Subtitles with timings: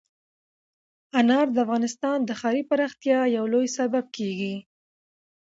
[1.19, 4.55] انار د افغانستان د ښاري پراختیا یو لوی سبب کېږي.